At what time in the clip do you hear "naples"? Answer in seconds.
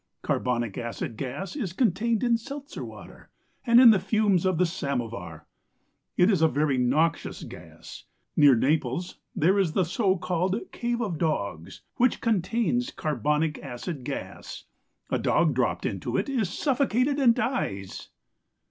8.55-9.19